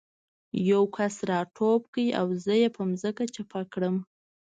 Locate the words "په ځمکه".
2.75-3.23